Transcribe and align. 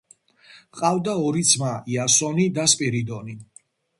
ჰყავდა 0.77 1.13
ორი 1.25 1.43
ძმა 1.51 1.75
იასონი 1.97 2.47
და 2.57 2.65
სპირიდონი. 2.75 3.37